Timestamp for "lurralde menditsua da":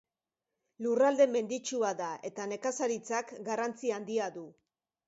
0.85-2.09